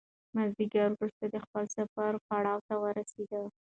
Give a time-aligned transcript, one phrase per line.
[0.35, 0.89] مازیګر
[1.33, 3.31] د خپل سفر وروستي پړاو ته ورسېد.